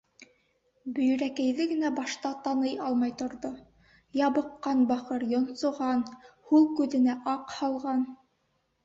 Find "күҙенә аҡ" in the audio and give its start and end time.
6.81-7.55